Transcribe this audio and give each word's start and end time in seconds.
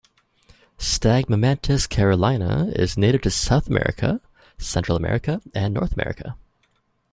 "Stagmomantis 0.79 1.87
carolina" 1.87 2.71
is 2.75 2.97
native 2.97 3.21
to 3.21 3.29
South 3.29 3.67
America, 3.67 4.19
Central 4.57 4.97
America 4.97 5.39
and 5.53 5.75
North 5.75 5.93
America. 5.93 6.35